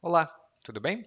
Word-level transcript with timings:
Olá, 0.00 0.30
tudo 0.64 0.80
bem? 0.80 1.04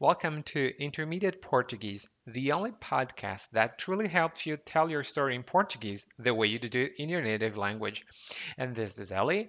Welcome 0.00 0.42
to 0.42 0.74
Intermediate 0.82 1.40
Portuguese, 1.40 2.08
the 2.26 2.50
only 2.50 2.72
podcast 2.72 3.48
that 3.52 3.78
truly 3.78 4.08
helps 4.08 4.44
you 4.44 4.56
tell 4.56 4.90
your 4.90 5.04
story 5.04 5.36
in 5.36 5.44
Portuguese 5.44 6.08
the 6.18 6.34
way 6.34 6.48
you 6.48 6.58
do 6.58 6.88
in 6.98 7.08
your 7.08 7.22
native 7.22 7.56
language. 7.56 8.04
And 8.58 8.74
this 8.74 8.98
is 8.98 9.12
Ellie, 9.12 9.48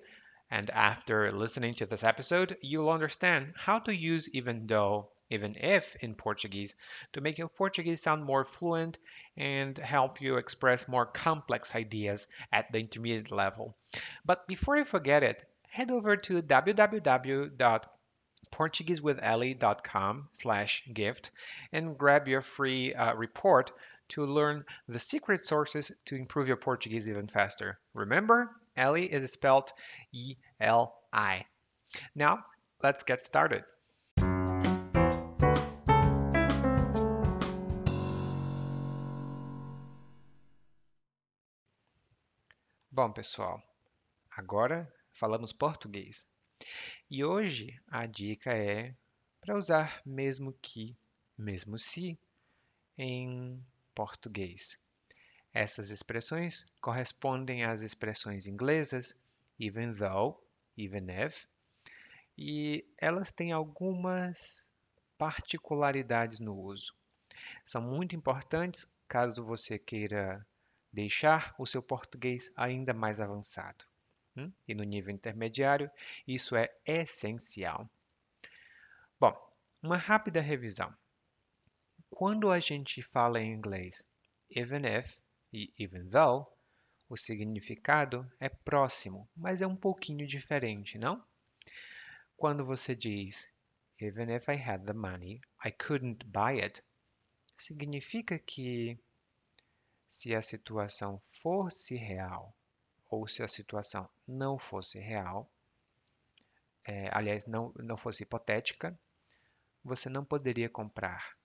and 0.51 0.69
after 0.69 1.31
listening 1.31 1.73
to 1.73 1.87
this 1.87 2.03
episode, 2.03 2.55
you'll 2.61 2.91
understand 2.91 3.55
how 3.57 3.79
to 3.79 3.95
use 3.95 4.29
even 4.29 4.67
though, 4.67 5.09
even 5.31 5.55
if 5.59 5.95
in 5.95 6.13
Portuguese 6.13 6.75
to 7.13 7.21
make 7.21 7.39
your 7.39 7.49
Portuguese 7.49 8.03
sound 8.03 8.23
more 8.23 8.45
fluent 8.45 8.99
and 9.37 9.75
help 9.79 10.21
you 10.21 10.35
express 10.35 10.87
more 10.87 11.07
complex 11.07 11.73
ideas 11.73 12.27
at 12.53 12.71
the 12.71 12.79
intermediate 12.79 13.31
level. 13.31 13.75
But 14.23 14.47
before 14.47 14.77
you 14.77 14.85
forget 14.85 15.23
it, 15.23 15.43
head 15.71 15.89
over 15.89 16.15
to 16.15 16.43
www 16.43 17.81
portuguesewithellie.com 18.51 20.29
slash 20.33 20.83
gift 20.93 21.31
and 21.71 21.97
grab 21.97 22.27
your 22.27 22.41
free 22.41 22.93
uh, 22.93 23.13
report 23.15 23.71
to 24.09 24.25
learn 24.25 24.65
the 24.87 24.99
secret 24.99 25.45
sources 25.45 25.91
to 26.05 26.15
improve 26.15 26.47
your 26.47 26.57
Portuguese 26.57 27.07
even 27.07 27.27
faster. 27.27 27.79
Remember, 27.93 28.49
Ellie 28.75 29.11
is 29.11 29.31
spelled 29.31 29.71
E-L-I. 30.11 31.45
Now, 32.15 32.45
let's 32.83 33.03
get 33.03 33.21
started. 33.21 33.63
Bom, 42.93 43.13
pessoal, 43.13 43.63
agora 44.37 44.85
falamos 45.13 45.53
português. 45.53 46.25
E 47.09 47.23
hoje 47.23 47.79
a 47.87 48.05
dica 48.05 48.51
é 48.51 48.95
para 49.39 49.55
usar 49.55 50.01
mesmo 50.05 50.53
que, 50.61 50.95
mesmo 51.37 51.77
se 51.79 52.17
em 52.97 53.63
português. 53.93 54.79
Essas 55.53 55.89
expressões 55.89 56.65
correspondem 56.79 57.65
às 57.65 57.81
expressões 57.81 58.47
inglesas 58.47 59.13
even 59.59 59.93
though, 59.93 60.41
even 60.77 61.07
if, 61.09 61.45
e 62.37 62.85
elas 62.97 63.31
têm 63.31 63.51
algumas 63.51 64.65
particularidades 65.17 66.39
no 66.39 66.55
uso. 66.57 66.95
São 67.65 67.81
muito 67.81 68.15
importantes 68.15 68.87
caso 69.07 69.43
você 69.43 69.77
queira 69.77 70.45
deixar 70.91 71.53
o 71.59 71.65
seu 71.65 71.83
português 71.83 72.51
ainda 72.55 72.93
mais 72.93 73.19
avançado. 73.19 73.85
Hum? 74.35 74.51
E 74.67 74.73
no 74.73 74.83
nível 74.83 75.13
intermediário, 75.13 75.91
isso 76.27 76.55
é 76.55 76.73
essencial. 76.85 77.89
Bom, 79.19 79.35
uma 79.81 79.97
rápida 79.97 80.39
revisão. 80.39 80.95
Quando 82.09 82.51
a 82.51 82.59
gente 82.59 83.01
fala 83.01 83.41
em 83.41 83.53
inglês 83.53 84.05
even 84.49 84.85
if 84.85 85.17
e 85.53 85.73
even 85.77 86.09
though, 86.09 86.47
o 87.09 87.17
significado 87.17 88.29
é 88.39 88.47
próximo, 88.47 89.29
mas 89.35 89.61
é 89.61 89.67
um 89.67 89.75
pouquinho 89.75 90.25
diferente, 90.27 90.97
não? 90.97 91.23
Quando 92.37 92.65
você 92.65 92.95
diz 92.95 93.53
even 93.99 94.33
if 94.33 94.47
I 94.49 94.55
had 94.55 94.85
the 94.85 94.93
money, 94.93 95.41
I 95.63 95.71
couldn't 95.71 96.25
buy 96.25 96.61
it, 96.61 96.81
significa 97.55 98.39
que 98.39 98.97
se 100.09 100.33
a 100.33 100.41
situação 100.41 101.21
fosse 101.41 101.95
real 101.95 102.55
ou 103.11 103.27
se 103.27 103.43
a 103.43 103.47
situação 103.47 104.09
não 104.25 104.57
fosse 104.57 104.97
real, 104.97 105.51
é, 106.85 107.09
aliás, 107.11 107.45
não, 107.45 107.73
não 107.75 107.97
fosse 107.97 108.23
hipotética, 108.23 108.97
você 109.83 110.09
não 110.09 110.23
poderia 110.23 110.69
comprar. 110.69 111.37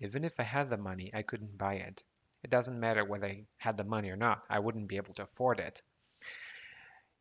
Even 0.00 0.26
if 0.26 0.34
I 0.40 0.42
had 0.42 0.68
the 0.68 0.76
money, 0.76 1.10
I 1.14 1.22
couldn't 1.22 1.56
buy 1.56 1.80
it. 1.80 2.04
It 2.42 2.50
doesn't 2.50 2.78
matter 2.78 3.08
whether 3.08 3.30
I 3.30 3.46
had 3.58 3.76
the 3.76 3.84
money 3.84 4.10
or 4.10 4.16
not, 4.16 4.42
I 4.50 4.58
wouldn't 4.58 4.88
be 4.88 4.96
able 4.96 5.14
to 5.14 5.22
afford 5.22 5.60
it. 5.60 5.82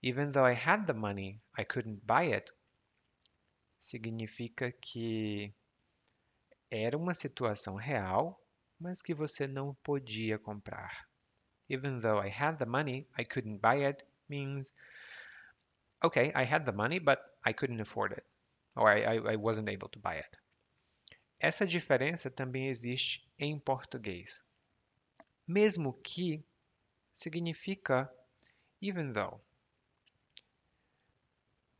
Even 0.02 0.32
though 0.32 0.46
I 0.46 0.56
had 0.56 0.88
the 0.88 0.94
money, 0.94 1.40
I 1.56 1.64
couldn't 1.64 2.06
buy 2.06 2.34
it. 2.34 2.52
Significa 3.80 4.72
que 4.72 5.54
era 6.70 6.98
uma 6.98 7.14
situação 7.14 7.76
real, 7.76 8.42
mas 8.80 9.02
que 9.04 9.14
você 9.14 9.48
não 9.48 9.76
podia 9.76 10.40
comprar 10.40 11.08
even 11.74 12.00
though 12.02 12.20
I 12.20 12.30
had 12.30 12.60
the 12.60 12.68
money, 12.68 13.08
I 13.18 13.24
couldn't 13.24 13.60
buy 13.60 13.78
it 13.90 14.04
means, 14.30 14.74
okay, 16.04 16.32
I 16.36 16.44
had 16.44 16.66
the 16.66 16.72
money, 16.72 17.00
but 17.00 17.20
I 17.44 17.52
couldn't 17.54 17.82
afford 17.82 18.12
it, 18.12 18.24
or 18.76 18.90
I, 18.90 19.02
I, 19.02 19.16
I 19.34 19.36
wasn't 19.36 19.70
able 19.70 19.90
to 19.90 20.00
buy 20.00 20.16
it. 20.16 20.38
Essa 21.42 21.66
diferença 21.66 22.30
também 22.30 22.70
existe 22.70 23.28
em 23.38 23.60
português. 23.60 24.44
Mesmo 25.48 25.94
que 25.94 26.46
significa 27.14 28.10
even 28.82 29.12
though. 29.12 29.42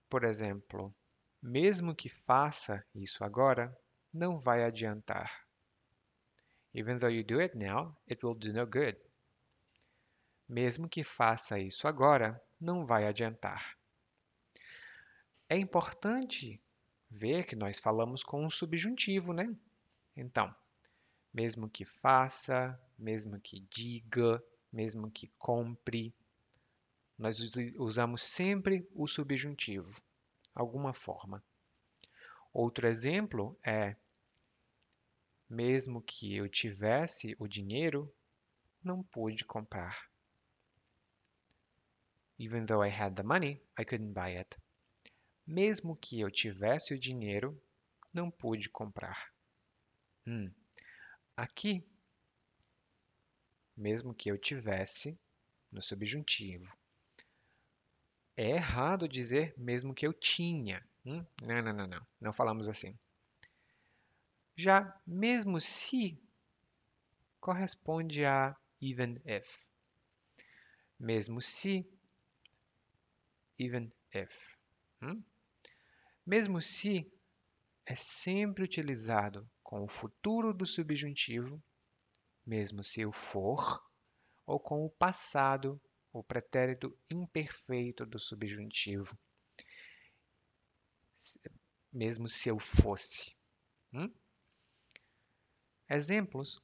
Por 0.10 0.24
exemplo, 0.26 0.94
mesmo 1.42 1.96
que 1.96 2.10
faça 2.10 2.84
isso 2.94 3.24
agora, 3.24 3.74
não 4.14 4.40
vai 4.40 4.64
adiantar. 4.64 5.46
Even 6.74 6.98
though 6.98 7.12
you 7.12 7.24
do 7.24 7.40
it 7.40 7.56
now, 7.56 7.96
it 8.10 8.26
will 8.26 8.36
do 8.36 8.52
no 8.52 8.66
good. 8.66 8.98
Mesmo 10.54 10.88
que 10.88 11.04
faça 11.04 11.58
isso 11.58 11.88
agora, 11.88 12.40
não 12.62 12.86
vai 12.86 13.08
adiantar. 13.08 13.76
É 15.50 15.58
importante 15.58 16.62
ver 17.10 17.48
que 17.48 17.56
nós 17.56 17.80
falamos 17.80 18.22
com 18.22 18.46
um 18.46 18.52
subjuntivo, 18.52 19.34
né? 19.34 19.52
Então, 20.16 20.56
mesmo 21.34 21.68
que 21.68 21.84
faça, 21.84 22.80
mesmo 23.00 23.42
que 23.42 23.62
diga, 23.62 24.44
mesmo 24.72 25.10
que 25.10 25.34
compre, 25.40 26.14
nós 27.18 27.40
usamos 27.78 28.22
sempre 28.22 28.88
o 28.94 29.08
subjuntivo, 29.08 30.00
alguma 30.54 30.94
forma. 30.94 31.44
Outro 32.54 32.86
exemplo 32.86 33.58
é: 33.66 33.96
mesmo 35.50 36.00
que 36.00 36.36
eu 36.36 36.48
tivesse 36.48 37.36
o 37.40 37.48
dinheiro, 37.48 38.14
não 38.84 39.02
pude 39.02 39.44
comprar. 39.44 40.13
Even 42.44 42.66
though 42.66 42.82
I 42.82 42.90
had 42.90 43.16
the 43.16 43.24
money, 43.24 43.62
I 43.78 43.86
couldn't 43.86 44.12
buy 44.12 44.32
it. 44.32 44.58
Mesmo 45.48 45.96
que 45.96 46.20
eu 46.20 46.30
tivesse 46.30 46.94
o 46.94 47.00
dinheiro, 47.00 47.58
não 48.14 48.30
pude 48.30 48.70
comprar. 48.70 49.32
Hum. 50.28 50.52
Aqui, 51.38 51.88
mesmo 53.78 54.14
que 54.14 54.30
eu 54.30 54.38
tivesse, 54.38 55.18
no 55.72 55.82
subjuntivo. 55.82 56.70
É 58.36 58.50
errado 58.50 59.08
dizer 59.08 59.54
mesmo 59.58 59.94
que 59.94 60.06
eu 60.06 60.12
tinha. 60.12 60.86
Hum? 61.06 61.26
Não, 61.42 61.62
não, 61.62 61.74
não, 61.74 61.88
não. 61.88 62.08
Não 62.20 62.34
falamos 62.34 62.68
assim. 62.68 63.00
Já 64.58 65.02
mesmo 65.08 65.62
se 65.62 66.22
corresponde 67.40 68.26
a 68.26 68.54
even 68.82 69.22
if. 69.26 69.58
Mesmo 71.00 71.42
se 71.42 71.90
even 73.64 73.92
if. 74.14 74.58
Hum? 75.02 75.24
Mesmo 76.26 76.62
se 76.62 77.12
é 77.86 77.96
sempre 77.96 78.64
utilizado 78.64 79.50
com 79.62 79.84
o 79.84 79.88
futuro 79.88 80.54
do 80.54 80.66
subjuntivo, 80.66 81.62
mesmo 82.46 82.84
se 82.84 83.06
o 83.06 83.12
for, 83.12 83.82
ou 84.46 84.60
com 84.60 84.86
o 84.86 84.90
passado, 84.90 85.82
o 86.12 86.24
pretérito 86.24 86.98
imperfeito 87.14 88.06
do 88.06 88.20
subjuntivo, 88.20 89.18
mesmo 91.92 92.28
se 92.28 92.50
eu 92.50 92.60
fosse. 92.60 93.36
Hum? 93.94 94.14
Exemplos. 95.90 96.62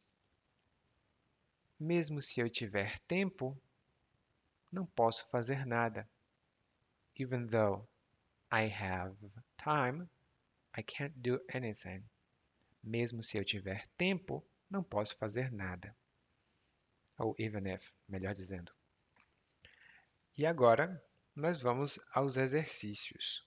Mesmo 1.79 2.21
se 2.21 2.41
eu 2.41 2.50
tiver 2.50 3.00
tempo, 3.00 3.57
não 4.71 4.85
posso 4.85 5.29
fazer 5.29 5.65
nada 5.65 6.09
even 7.19 7.48
though 7.48 7.86
I 8.50 8.68
have 8.68 9.13
time, 9.57 10.10
I 10.74 10.81
can't 10.81 11.13
do 11.21 11.39
anything. 11.54 12.04
Mesmo 12.81 13.21
se 13.21 13.38
eu 13.38 13.44
tiver 13.44 13.86
tempo, 13.98 14.44
não 14.69 14.81
posso 14.81 15.18
fazer 15.18 15.51
nada. 15.51 15.94
Ou 17.18 17.36
even 17.38 17.68
if, 17.68 17.92
melhor 18.07 18.33
dizendo. 18.33 18.71
E 20.38 20.45
agora, 20.45 21.04
nós 21.36 21.62
vamos 21.62 22.00
aos 22.13 22.38
exercícios. 22.38 23.45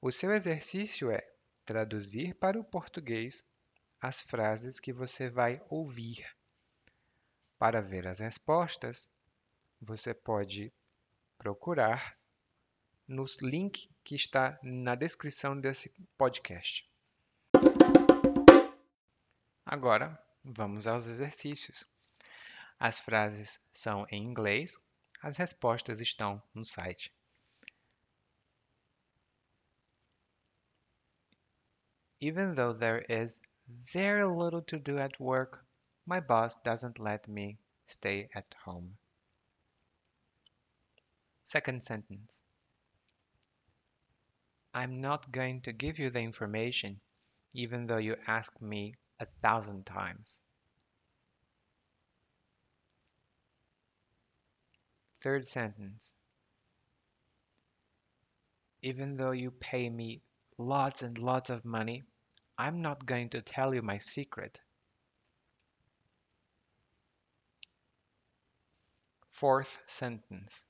O 0.00 0.10
seu 0.10 0.32
exercício 0.32 1.10
é 1.10 1.20
traduzir 1.66 2.34
para 2.36 2.58
o 2.58 2.64
português 2.64 3.46
as 4.00 4.20
frases 4.20 4.80
que 4.80 4.92
você 4.92 5.28
vai 5.28 5.62
ouvir. 5.68 6.26
Para 7.58 7.82
ver 7.82 8.06
as 8.06 8.20
respostas, 8.20 9.10
você 9.80 10.14
pode 10.14 10.72
procurar 11.36 12.16
no 13.06 13.24
link 13.42 13.88
que 14.02 14.14
está 14.14 14.58
na 14.62 14.94
descrição 14.94 15.58
desse 15.58 15.92
podcast. 16.16 16.88
Agora, 19.64 20.18
vamos 20.44 20.86
aos 20.86 21.06
exercícios. 21.06 21.88
As 22.78 22.98
frases 22.98 23.60
são 23.72 24.06
em 24.10 24.22
inglês, 24.22 24.78
as 25.22 25.36
respostas 25.36 26.00
estão 26.00 26.42
no 26.54 26.64
site. 26.64 27.12
Even 32.20 32.54
though 32.54 32.72
there 32.72 33.04
is 33.08 33.40
very 33.66 34.24
little 34.24 34.62
to 34.62 34.78
do 34.78 34.98
at 34.98 35.18
work, 35.20 35.64
my 36.06 36.20
boss 36.20 36.56
doesn't 36.62 36.98
let 36.98 37.28
me 37.28 37.58
stay 37.86 38.28
at 38.34 38.46
home. 38.64 38.96
Second 41.44 41.82
sentence. 41.82 42.42
I'm 44.74 45.00
not 45.00 45.32
going 45.32 45.62
to 45.62 45.72
give 45.72 45.98
you 45.98 46.10
the 46.10 46.20
information, 46.20 47.00
even 47.54 47.86
though 47.86 47.96
you 47.96 48.16
ask 48.26 48.60
me 48.60 48.96
a 49.20 49.24
thousand 49.24 49.86
times. 49.86 50.42
Third 55.22 55.46
sentence. 55.48 56.14
Even 58.82 59.16
though 59.16 59.30
you 59.30 59.50
pay 59.52 59.88
me 59.88 60.20
lots 60.58 61.02
and 61.02 61.16
lots 61.18 61.48
of 61.48 61.64
money, 61.64 62.02
I'm 62.58 62.82
not 62.82 63.06
going 63.06 63.30
to 63.30 63.42
tell 63.42 63.74
you 63.74 63.80
my 63.80 63.98
secret. 63.98 64.60
Fourth 69.30 69.78
sentence. 69.86 70.66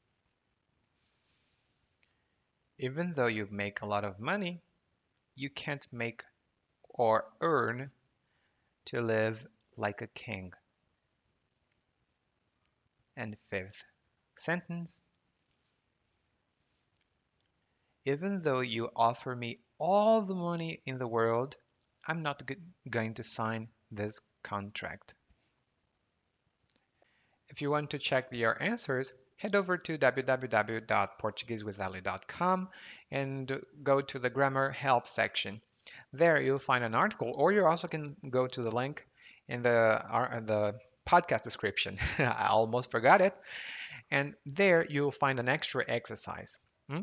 Even 2.85 3.13
though 3.13 3.29
you 3.29 3.49
make 3.51 3.81
a 3.81 3.87
lot 3.87 4.05
of 4.05 4.21
money, 4.21 4.61
you 5.37 5.49
can't 5.49 5.91
make 5.91 6.23
or 6.91 7.25
earn 7.41 7.91
to 8.85 9.01
live 9.01 9.47
like 9.79 10.03
a 10.03 10.07
king. 10.09 10.53
And 13.17 13.39
fifth 13.49 13.83
sentence. 14.37 15.01
Even 18.05 18.43
though 18.43 18.61
you 18.61 18.91
offer 18.95 19.35
me 19.35 19.61
all 19.79 20.21
the 20.21 20.35
money 20.35 20.83
in 20.85 20.99
the 20.99 21.09
world, 21.09 21.57
I'm 22.07 22.23
not 22.23 22.43
going 22.91 23.15
to 23.15 23.23
sign 23.23 23.69
this 23.91 24.21
contract. 24.43 25.15
If 27.55 27.63
you 27.63 27.71
want 27.71 27.91
to 27.91 28.01
check 28.01 28.27
your 28.33 28.61
answers, 28.61 29.13
head 29.37 29.55
over 29.55 29.79
to 29.79 29.97
www.portuguesewithali.com 29.97 32.69
and 33.13 33.63
go 33.81 34.01
to 34.01 34.19
the 34.19 34.29
grammar 34.29 34.73
help 34.73 35.07
section. 35.07 35.61
There 36.13 36.41
you'll 36.41 36.59
find 36.59 36.83
an 36.83 36.97
article, 36.97 37.33
or 37.37 37.53
you 37.53 37.65
also 37.65 37.87
can 37.87 38.17
go 38.29 38.49
to 38.49 38.61
the 38.61 38.73
link 38.73 39.07
in 39.47 39.63
the, 39.63 39.71
uh, 39.71 40.41
the 40.41 40.81
podcast 41.07 41.43
description. 41.43 41.97
I 42.19 42.49
almost 42.49 42.91
forgot 42.91 43.21
it. 43.21 43.37
And 44.11 44.35
there 44.45 44.85
you'll 44.91 45.13
find 45.13 45.39
an 45.39 45.49
extra 45.49 45.85
exercise. 45.87 46.59
Hmm? 46.91 47.03